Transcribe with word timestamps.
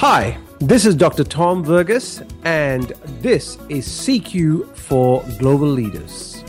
Hi, 0.00 0.38
this 0.60 0.86
is 0.86 0.94
Dr. 0.94 1.24
Tom 1.24 1.62
Verghese, 1.62 2.26
and 2.42 2.94
this 3.20 3.58
is 3.68 3.86
CQ 3.86 4.74
for 4.74 5.22
Global 5.38 5.66
Leaders. 5.68 6.42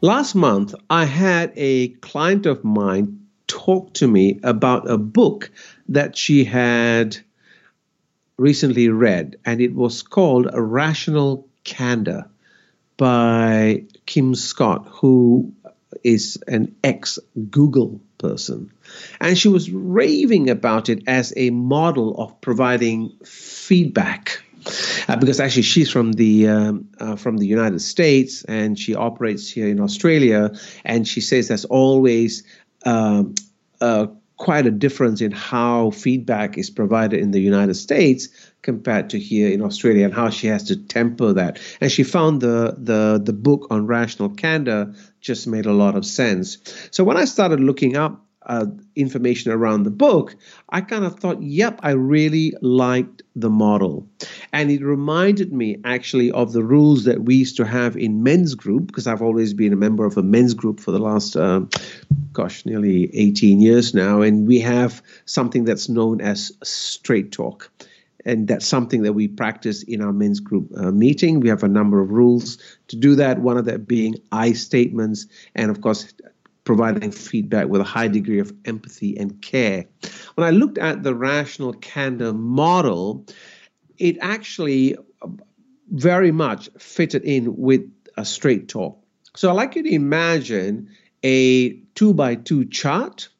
Last 0.00 0.36
month, 0.36 0.76
I 0.88 1.06
had 1.06 1.52
a 1.56 1.88
client 1.88 2.46
of 2.46 2.62
mine 2.62 3.26
talk 3.48 3.94
to 3.94 4.06
me 4.06 4.38
about 4.44 4.88
a 4.88 4.96
book 4.96 5.50
that 5.88 6.16
she 6.16 6.44
had 6.44 7.18
recently 8.38 8.88
read, 8.88 9.36
and 9.44 9.60
it 9.60 9.74
was 9.74 10.02
called 10.02 10.48
A 10.52 10.62
Rational 10.62 11.46
Candor 11.64 12.30
by 12.96 13.84
Kim 14.06 14.34
Scott, 14.34 14.86
who 14.88 15.52
is 16.04 16.42
an 16.46 16.74
ex 16.82 17.18
Google 17.50 18.00
person. 18.18 18.72
And 19.20 19.36
she 19.36 19.48
was 19.48 19.70
raving 19.70 20.50
about 20.50 20.88
it 20.88 21.04
as 21.06 21.32
a 21.36 21.50
model 21.50 22.20
of 22.20 22.40
providing 22.40 23.10
feedback. 23.24 24.42
Uh, 25.08 25.16
because 25.16 25.40
actually 25.40 25.62
she's 25.62 25.90
from 25.90 26.12
the 26.12 26.48
um, 26.48 26.88
uh, 26.98 27.16
from 27.16 27.38
the 27.38 27.46
United 27.46 27.80
States 27.80 28.44
and 28.44 28.78
she 28.78 28.94
operates 28.94 29.48
here 29.48 29.68
in 29.68 29.80
Australia, 29.80 30.50
and 30.84 31.08
she 31.08 31.22
says 31.22 31.48
there's 31.48 31.64
always 31.64 32.42
um, 32.84 33.34
quite 34.48 34.66
a 34.66 34.70
difference 34.70 35.20
in 35.20 35.30
how 35.30 35.90
feedback 35.90 36.56
is 36.56 36.70
provided 36.70 37.20
in 37.20 37.32
the 37.32 37.38
United 37.38 37.74
States 37.74 38.28
compared 38.62 39.10
to 39.10 39.18
here 39.18 39.52
in 39.52 39.60
Australia 39.60 40.06
and 40.06 40.14
how 40.14 40.30
she 40.30 40.46
has 40.46 40.64
to 40.64 40.74
temper 40.74 41.34
that. 41.34 41.60
And 41.82 41.92
she 41.92 42.02
found 42.02 42.40
the 42.40 42.74
the 42.78 43.20
the 43.22 43.34
book 43.34 43.66
on 43.68 43.86
rational 43.86 44.30
candor 44.30 44.94
just 45.20 45.46
made 45.46 45.66
a 45.66 45.74
lot 45.74 45.96
of 45.96 46.06
sense. 46.06 46.56
So 46.90 47.04
when 47.04 47.18
I 47.18 47.26
started 47.26 47.60
looking 47.60 47.94
up 47.94 48.24
uh, 48.48 48.66
information 48.96 49.52
around 49.52 49.82
the 49.82 49.90
book, 49.90 50.34
I 50.68 50.80
kind 50.80 51.04
of 51.04 51.20
thought, 51.20 51.42
yep, 51.42 51.80
I 51.82 51.90
really 51.90 52.54
liked 52.62 53.22
the 53.36 53.50
model. 53.50 54.08
And 54.52 54.70
it 54.70 54.82
reminded 54.82 55.52
me 55.52 55.76
actually 55.84 56.32
of 56.32 56.52
the 56.52 56.64
rules 56.64 57.04
that 57.04 57.22
we 57.22 57.36
used 57.36 57.58
to 57.58 57.66
have 57.66 57.96
in 57.96 58.22
men's 58.22 58.54
group, 58.54 58.86
because 58.86 59.06
I've 59.06 59.22
always 59.22 59.52
been 59.52 59.72
a 59.72 59.76
member 59.76 60.06
of 60.06 60.16
a 60.16 60.22
men's 60.22 60.54
group 60.54 60.80
for 60.80 60.90
the 60.90 60.98
last, 60.98 61.36
uh, 61.36 61.60
gosh, 62.32 62.64
nearly 62.64 63.14
18 63.14 63.60
years 63.60 63.94
now. 63.94 64.22
And 64.22 64.46
we 64.46 64.60
have 64.60 65.02
something 65.26 65.64
that's 65.64 65.88
known 65.88 66.20
as 66.20 66.52
straight 66.62 67.32
talk. 67.32 67.70
And 68.24 68.48
that's 68.48 68.66
something 68.66 69.02
that 69.02 69.12
we 69.12 69.28
practice 69.28 69.82
in 69.82 70.02
our 70.02 70.12
men's 70.12 70.40
group 70.40 70.72
uh, 70.76 70.90
meeting. 70.90 71.40
We 71.40 71.50
have 71.50 71.62
a 71.62 71.68
number 71.68 72.00
of 72.00 72.10
rules 72.10 72.58
to 72.88 72.96
do 72.96 73.14
that, 73.16 73.38
one 73.38 73.56
of 73.56 73.64
them 73.64 73.84
being 73.84 74.16
I 74.32 74.52
statements, 74.52 75.26
and 75.54 75.70
of 75.70 75.80
course, 75.80 76.12
providing 76.68 77.10
feedback 77.10 77.66
with 77.66 77.80
a 77.80 77.84
high 77.84 78.08
degree 78.08 78.38
of 78.38 78.52
empathy 78.66 79.16
and 79.16 79.40
care. 79.40 79.86
When 80.34 80.46
I 80.46 80.50
looked 80.50 80.76
at 80.76 81.02
the 81.02 81.14
rational 81.14 81.72
candor 81.72 82.34
model, 82.34 83.24
it 83.96 84.18
actually 84.20 84.94
uh, 84.94 85.28
very 85.92 86.30
much 86.30 86.68
fitted 86.78 87.24
in 87.24 87.56
with 87.56 87.90
a 88.18 88.24
straight 88.26 88.68
talk. 88.68 89.02
So 89.34 89.48
I 89.48 89.52
like 89.52 89.76
you 89.76 89.82
to 89.82 89.90
imagine 89.90 90.90
a 91.22 91.70
two 91.94 92.12
by 92.12 92.34
two 92.34 92.66
chart. 92.66 93.30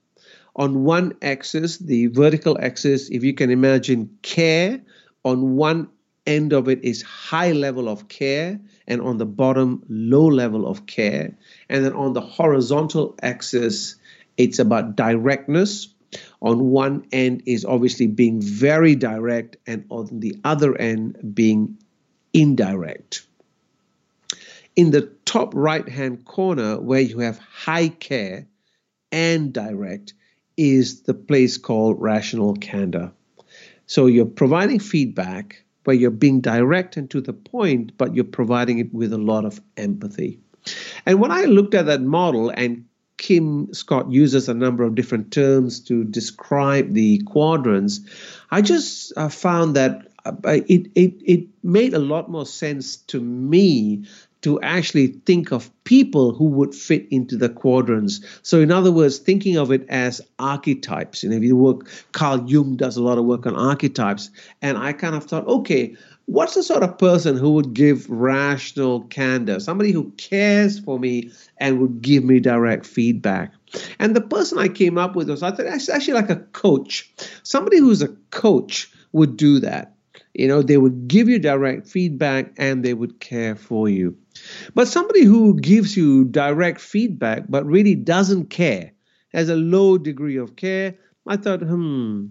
On 0.56 0.84
one 0.84 1.12
axis, 1.20 1.76
the 1.76 2.06
vertical 2.06 2.56
axis, 2.58 3.10
if 3.10 3.22
you 3.22 3.34
can 3.34 3.50
imagine 3.50 4.08
care, 4.22 4.80
on 5.22 5.54
one 5.56 5.90
end 6.28 6.52
of 6.52 6.68
it 6.68 6.84
is 6.84 7.02
high 7.02 7.52
level 7.52 7.88
of 7.88 8.06
care, 8.08 8.60
and 8.86 9.00
on 9.00 9.16
the 9.16 9.26
bottom, 9.26 9.82
low 9.88 10.26
level 10.26 10.66
of 10.66 10.86
care. 10.86 11.36
And 11.68 11.84
then 11.84 11.94
on 11.94 12.12
the 12.12 12.20
horizontal 12.20 13.16
axis, 13.22 13.96
it's 14.36 14.58
about 14.58 14.94
directness. 14.94 15.88
On 16.40 16.70
one 16.70 17.06
end 17.10 17.42
is 17.46 17.64
obviously 17.64 18.06
being 18.06 18.40
very 18.40 18.94
direct, 18.94 19.56
and 19.66 19.84
on 19.88 20.20
the 20.20 20.36
other 20.44 20.76
end, 20.76 21.34
being 21.34 21.78
indirect. 22.32 23.26
In 24.76 24.90
the 24.90 25.10
top 25.24 25.54
right 25.54 25.88
hand 25.88 26.24
corner, 26.24 26.78
where 26.80 27.00
you 27.00 27.18
have 27.18 27.38
high 27.38 27.88
care 27.88 28.46
and 29.10 29.52
direct, 29.52 30.12
is 30.56 31.02
the 31.02 31.14
place 31.14 31.56
called 31.56 32.00
rational 32.00 32.54
candor. 32.54 33.12
So 33.86 34.06
you're 34.06 34.26
providing 34.26 34.80
feedback 34.80 35.64
where 35.88 35.96
you're 35.96 36.10
being 36.10 36.42
direct 36.42 36.98
and 36.98 37.08
to 37.08 37.18
the 37.18 37.32
point, 37.32 37.96
but 37.96 38.14
you're 38.14 38.22
providing 38.22 38.78
it 38.78 38.92
with 38.92 39.10
a 39.10 39.16
lot 39.16 39.46
of 39.46 39.58
empathy. 39.78 40.38
And 41.06 41.18
when 41.18 41.30
I 41.30 41.44
looked 41.44 41.72
at 41.72 41.86
that 41.86 42.02
model, 42.02 42.50
and 42.50 42.84
Kim 43.16 43.72
Scott 43.72 44.12
uses 44.12 44.50
a 44.50 44.52
number 44.52 44.84
of 44.84 44.94
different 44.94 45.32
terms 45.32 45.80
to 45.84 46.04
describe 46.04 46.92
the 46.92 47.22
quadrants, 47.24 48.00
I 48.50 48.60
just 48.60 49.14
uh, 49.16 49.30
found 49.30 49.76
that 49.76 50.08
uh, 50.26 50.32
it, 50.44 50.90
it, 50.94 51.14
it 51.24 51.46
made 51.62 51.94
a 51.94 51.98
lot 51.98 52.30
more 52.30 52.44
sense 52.44 52.96
to 52.96 53.18
me 53.18 54.04
to 54.42 54.60
actually 54.60 55.08
think 55.26 55.52
of 55.52 55.70
people 55.84 56.34
who 56.34 56.44
would 56.44 56.74
fit 56.74 57.06
into 57.10 57.36
the 57.36 57.48
quadrants. 57.48 58.20
So, 58.42 58.60
in 58.60 58.70
other 58.70 58.92
words, 58.92 59.18
thinking 59.18 59.56
of 59.56 59.72
it 59.72 59.84
as 59.88 60.20
archetypes. 60.38 61.24
And 61.24 61.34
if 61.34 61.42
you 61.42 61.56
work, 61.56 61.90
Carl 62.12 62.48
Jung 62.48 62.76
does 62.76 62.96
a 62.96 63.02
lot 63.02 63.18
of 63.18 63.24
work 63.24 63.46
on 63.46 63.56
archetypes. 63.56 64.30
And 64.62 64.78
I 64.78 64.92
kind 64.92 65.16
of 65.16 65.24
thought, 65.24 65.46
okay, 65.46 65.96
what's 66.26 66.54
the 66.54 66.62
sort 66.62 66.82
of 66.82 66.98
person 66.98 67.36
who 67.36 67.52
would 67.52 67.72
give 67.72 68.08
rational 68.08 69.02
candor? 69.04 69.58
Somebody 69.58 69.92
who 69.92 70.10
cares 70.18 70.78
for 70.78 70.98
me 70.98 71.32
and 71.56 71.80
would 71.80 72.02
give 72.02 72.22
me 72.22 72.38
direct 72.38 72.86
feedback. 72.86 73.52
And 73.98 74.14
the 74.14 74.20
person 74.20 74.58
I 74.58 74.68
came 74.68 74.98
up 74.98 75.16
with 75.16 75.28
was 75.28 75.42
I 75.42 75.50
thought 75.50 75.66
actually 75.66 76.14
like 76.14 76.30
a 76.30 76.36
coach. 76.36 77.10
Somebody 77.42 77.78
who's 77.78 78.02
a 78.02 78.08
coach 78.30 78.90
would 79.12 79.36
do 79.36 79.58
that. 79.60 79.94
You 80.34 80.46
know, 80.46 80.62
they 80.62 80.76
would 80.76 81.08
give 81.08 81.28
you 81.28 81.38
direct 81.38 81.88
feedback 81.88 82.52
and 82.58 82.84
they 82.84 82.94
would 82.94 83.18
care 83.20 83.56
for 83.56 83.88
you. 83.88 84.16
But 84.74 84.88
somebody 84.88 85.24
who 85.24 85.58
gives 85.60 85.96
you 85.96 86.24
direct 86.24 86.80
feedback 86.80 87.44
but 87.48 87.66
really 87.66 87.94
doesn't 87.94 88.50
care, 88.50 88.92
has 89.32 89.48
a 89.48 89.56
low 89.56 89.98
degree 89.98 90.36
of 90.36 90.56
care, 90.56 90.96
I 91.26 91.36
thought, 91.36 91.60
hmm, 91.60 92.26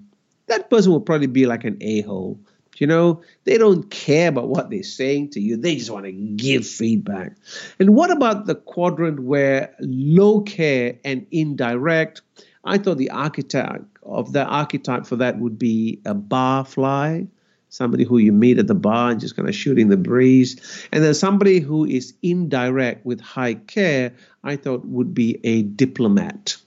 that 0.47 0.69
person 0.69 0.91
will 0.91 1.01
probably 1.01 1.27
be 1.27 1.45
like 1.45 1.63
an 1.63 1.77
a 1.81 2.01
hole. 2.01 2.39
You 2.77 2.88
know, 2.88 3.22
they 3.45 3.57
don't 3.57 3.89
care 3.89 4.29
about 4.29 4.50
what 4.50 4.69
they're 4.69 4.83
saying 4.83 5.31
to 5.31 5.39
you, 5.39 5.57
they 5.57 5.75
just 5.75 5.89
want 5.89 6.06
to 6.06 6.11
give 6.11 6.67
feedback. 6.67 7.35
And 7.79 7.95
what 7.95 8.11
about 8.11 8.45
the 8.45 8.56
quadrant 8.56 9.22
where 9.22 9.75
low 9.79 10.41
care 10.41 11.00
and 11.03 11.25
indirect? 11.31 12.22
I 12.63 12.77
thought 12.77 12.97
the 12.97 13.09
archetype 13.09 13.85
of 14.03 14.33
the 14.33 14.45
archetype 14.45 15.07
for 15.07 15.16
that 15.16 15.39
would 15.39 15.57
be 15.57 16.01
a 16.06 16.13
barfly 16.13 17.27
somebody 17.69 18.03
who 18.03 18.17
you 18.17 18.31
meet 18.31 18.59
at 18.59 18.67
the 18.67 18.75
bar 18.75 19.11
and 19.11 19.19
just 19.19 19.35
kind 19.35 19.47
of 19.47 19.55
shooting 19.55 19.89
the 19.89 19.97
breeze. 19.97 20.88
And 20.91 21.03
then 21.03 21.13
somebody 21.13 21.59
who 21.59 21.85
is 21.85 22.13
indirect 22.23 23.05
with 23.05 23.19
high 23.19 23.55
care, 23.55 24.13
I 24.44 24.55
thought 24.55 24.85
would 24.85 25.13
be 25.13 25.39
a 25.44 25.63
diplomat. 25.63 26.57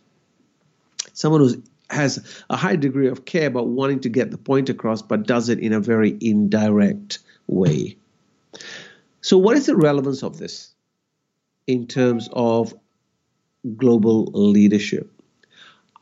Someone 1.13 1.41
who 1.41 1.63
has 1.91 2.43
a 2.49 2.57
high 2.57 2.77
degree 2.77 3.09
of 3.09 3.25
care 3.25 3.49
about 3.49 3.69
wanting 3.69 4.01
to 4.01 4.09
get 4.09 4.31
the 4.31 4.39
point 4.39 4.69
across, 4.69 5.03
but 5.03 5.27
does 5.27 5.49
it 5.49 5.59
in 5.59 5.73
a 5.73 5.81
very 5.81 6.17
indirect 6.21 7.19
way. 7.47 7.97
So, 9.21 9.37
what 9.37 9.57
is 9.57 9.67
the 9.67 9.77
relevance 9.77 10.23
of 10.23 10.39
this 10.39 10.73
in 11.67 11.87
terms 11.87 12.29
of 12.33 12.75
global 13.77 14.27
leadership? 14.33 15.11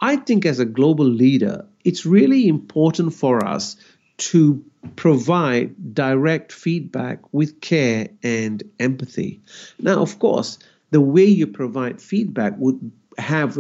I 0.01 0.17
think 0.17 0.47
as 0.47 0.61
a 0.61 0.65
global 0.65 1.07
leader, 1.07 1.67
it's 1.85 2.07
really 2.07 2.47
important 2.47 3.15
for 3.15 3.45
us 3.45 3.77
to 4.19 4.65
provide 4.97 5.95
direct 5.95 6.53
feedback 6.53 7.21
with 7.33 7.61
care 7.61 8.09
and 8.23 8.63
empathy. 8.79 9.41
Now, 9.81 10.01
of 10.03 10.19
course, 10.19 10.59
the 10.91 11.01
way 11.01 11.25
you 11.25 11.47
provide 11.47 12.01
feedback 12.01 12.55
would 12.59 12.91
have 13.19 13.59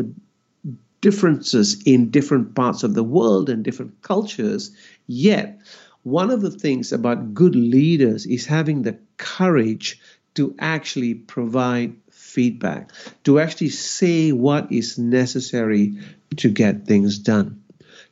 differences 1.01 1.83
in 1.85 2.11
different 2.11 2.55
parts 2.55 2.83
of 2.83 2.95
the 2.95 3.05
world 3.05 3.49
and 3.49 3.65
different 3.65 4.03
cultures, 4.03 4.71
yet, 5.07 5.61
one 6.03 6.31
of 6.31 6.41
the 6.41 6.51
things 6.51 6.93
about 6.93 7.35
good 7.35 7.55
leaders 7.55 8.27
is 8.27 8.47
having 8.47 8.83
the 8.83 8.99
courage 9.17 10.01
to 10.35 10.55
actually 10.59 11.15
provide 11.15 11.95
feedback, 12.11 12.91
to 13.25 13.39
actually 13.41 13.69
say 13.69 14.33
what 14.33 14.71
is 14.73 14.99
necessary 14.99 15.99
to 16.37 16.49
get 16.49 16.87
things 16.87 17.19
done. 17.19 17.58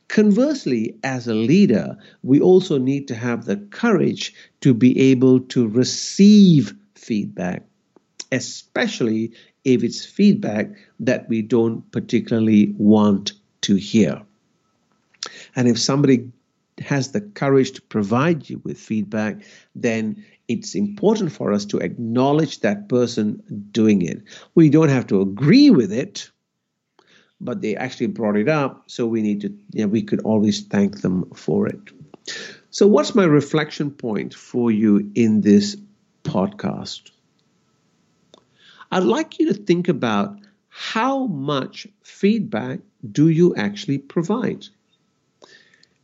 Conversely, 0.07 0.95
as 1.03 1.27
a 1.27 1.33
leader, 1.33 1.97
we 2.23 2.39
also 2.39 2.77
need 2.77 3.07
to 3.09 3.15
have 3.15 3.45
the 3.45 3.57
courage 3.57 4.33
to 4.61 4.73
be 4.73 4.97
able 5.11 5.41
to 5.41 5.67
receive 5.67 6.73
feedback, 6.95 7.63
especially 8.31 9.33
if 9.63 9.83
it's 9.83 10.05
feedback 10.05 10.71
that 10.99 11.27
we 11.27 11.41
don't 11.41 11.91
particularly 11.91 12.73
want 12.77 13.33
to 13.61 13.75
hear. 13.75 14.21
And 15.55 15.67
if 15.67 15.77
somebody 15.77 16.31
has 16.79 17.11
the 17.11 17.21
courage 17.21 17.71
to 17.71 17.81
provide 17.81 18.49
you 18.49 18.61
with 18.63 18.79
feedback, 18.79 19.41
then 19.75 20.23
it's 20.47 20.75
important 20.75 21.31
for 21.31 21.51
us 21.51 21.65
to 21.65 21.79
acknowledge 21.79 22.61
that 22.61 22.87
person 22.87 23.41
doing 23.71 24.03
it. 24.03 24.21
We 24.55 24.69
don't 24.69 24.89
have 24.89 25.07
to 25.07 25.21
agree 25.21 25.69
with 25.69 25.91
it, 25.91 26.31
but 27.39 27.61
they 27.61 27.75
actually 27.75 28.07
brought 28.07 28.37
it 28.37 28.49
up, 28.49 28.83
so 28.87 29.05
we 29.05 29.21
need 29.21 29.41
to, 29.41 29.49
you 29.73 29.81
know, 29.81 29.87
we 29.87 30.01
could 30.01 30.21
always 30.21 30.63
thank 30.63 31.01
them 31.01 31.29
for 31.33 31.67
it. 31.67 31.79
So, 32.69 32.87
what's 32.87 33.15
my 33.15 33.23
reflection 33.23 33.91
point 33.91 34.33
for 34.33 34.71
you 34.71 35.11
in 35.15 35.41
this 35.41 35.77
podcast? 36.23 37.11
I'd 38.91 39.03
like 39.03 39.39
you 39.39 39.47
to 39.47 39.53
think 39.53 39.87
about 39.87 40.39
how 40.69 41.27
much 41.27 41.87
feedback 42.03 42.79
do 43.11 43.29
you 43.29 43.55
actually 43.55 43.97
provide? 43.97 44.67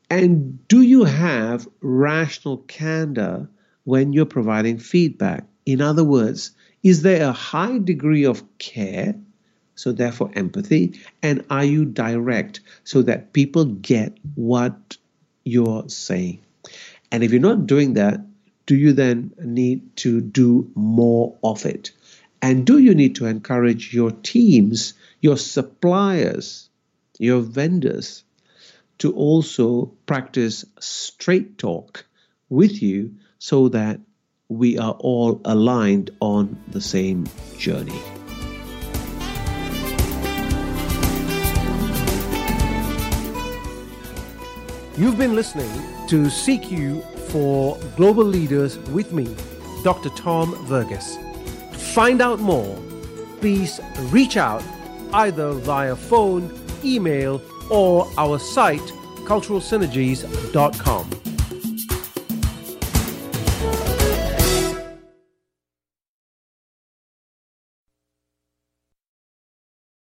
And 0.09 0.67
do 0.67 0.81
you 0.81 1.03
have 1.05 1.67
rational 1.81 2.57
candor 2.57 3.49
when 3.83 4.13
you're 4.13 4.25
providing 4.25 4.77
feedback? 4.77 5.45
In 5.65 5.81
other 5.81 6.03
words, 6.03 6.51
is 6.83 7.01
there 7.01 7.27
a 7.27 7.31
high 7.31 7.77
degree 7.79 8.25
of 8.25 8.43
care, 8.57 9.15
so 9.75 9.91
therefore 9.91 10.31
empathy, 10.35 10.99
and 11.21 11.45
are 11.49 11.63
you 11.63 11.85
direct 11.85 12.61
so 12.83 13.01
that 13.03 13.33
people 13.33 13.65
get 13.65 14.17
what 14.35 14.97
you're 15.43 15.89
saying? 15.89 16.41
And 17.11 17.23
if 17.23 17.31
you're 17.31 17.41
not 17.41 17.67
doing 17.67 17.93
that, 17.93 18.21
do 18.65 18.75
you 18.75 18.93
then 18.93 19.33
need 19.39 19.95
to 19.97 20.21
do 20.21 20.71
more 20.75 21.35
of 21.43 21.65
it? 21.65 21.91
And 22.41 22.65
do 22.65 22.77
you 22.77 22.95
need 22.95 23.15
to 23.15 23.25
encourage 23.25 23.93
your 23.93 24.11
teams, 24.11 24.93
your 25.21 25.37
suppliers, 25.37 26.69
your 27.19 27.41
vendors 27.41 28.23
to 28.99 29.13
also 29.13 29.93
practice 30.05 30.65
straight 30.79 31.57
talk 31.57 32.05
with 32.49 32.81
you 32.81 33.15
so 33.39 33.69
that 33.69 33.99
we 34.49 34.77
are 34.77 34.95
all 34.99 35.41
aligned 35.45 36.11
on 36.19 36.57
the 36.69 36.81
same 36.81 37.27
journey? 37.57 38.22
You've 44.95 45.17
been 45.17 45.33
listening 45.33 45.71
to 46.07 46.25
CQ 46.25 47.03
for 47.31 47.79
Global 47.97 48.23
Leaders 48.23 48.77
with 48.91 49.11
me, 49.11 49.35
Dr. 49.83 50.09
Tom 50.09 50.53
Verghese. 50.67 51.17
To 51.71 51.79
find 51.79 52.21
out 52.21 52.39
more, 52.39 52.77
please 53.39 53.79
reach 54.11 54.37
out 54.37 54.63
either 55.13 55.53
via 55.53 55.95
phone, 55.95 56.53
email, 56.83 57.41
or 57.71 58.07
our 58.19 58.37
site, 58.37 58.85
culturalsynergies.com. 59.25 61.22